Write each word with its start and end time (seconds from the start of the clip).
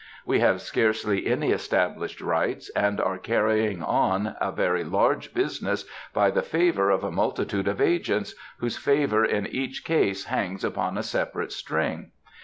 We 0.25 0.39
have 0.39 0.63
scarcely 0.63 1.27
any 1.27 1.51
established 1.51 2.21
rights, 2.21 2.71
and 2.75 2.99
are 2.99 3.19
carrying 3.19 3.83
on 3.83 4.35
a 4.41 4.51
very 4.51 4.83
large 4.83 5.31
business 5.31 5.85
by 6.11 6.31
the 6.31 6.41
favor 6.41 6.89
of 6.89 7.03
a 7.03 7.11
multitude 7.11 7.67
of 7.67 7.79
agents, 7.79 8.33
whose 8.57 8.77
favor 8.77 9.23
in 9.23 9.45
each 9.45 9.83
case 9.85 10.25
hangs 10.25 10.63
upon 10.63 10.97
a 10.97 11.03
separate 11.03 11.51
string. 11.51 12.13